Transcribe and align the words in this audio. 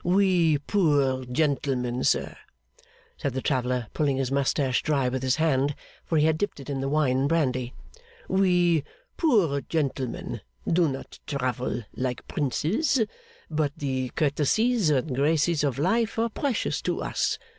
'We 0.03 0.57
poor 0.65 1.25
gentlemen, 1.25 2.03
sir,' 2.03 2.35
said 3.17 3.33
the 3.35 3.41
traveller, 3.43 3.85
pulling 3.93 4.17
his 4.17 4.31
moustache 4.31 4.81
dry 4.81 5.07
with 5.09 5.21
his 5.21 5.35
hand, 5.35 5.75
for 6.03 6.17
he 6.17 6.25
had 6.25 6.39
dipped 6.39 6.59
it 6.59 6.71
in 6.71 6.81
the 6.81 6.89
wine 6.89 7.19
and 7.19 7.29
brandy; 7.29 7.75
'we 8.27 8.83
poor 9.15 9.61
gentlemen 9.61 10.41
do 10.67 10.87
not 10.89 11.19
travel 11.27 11.83
like 11.93 12.27
princes, 12.27 12.99
but 13.47 13.73
the 13.77 14.09
courtesies 14.15 14.89
and 14.89 15.13
graces 15.15 15.63
of 15.63 15.77
life 15.77 16.17
are 16.17 16.29
precious 16.29 16.81
to 16.81 16.99
us. 16.99 17.37